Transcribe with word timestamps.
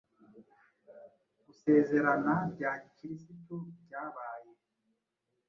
Gusezerana 1.45 2.33
bya 2.53 2.71
gikirisitu 2.81 3.55
byabaye 3.83 4.51